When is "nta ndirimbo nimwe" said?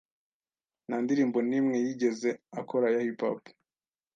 0.87-1.77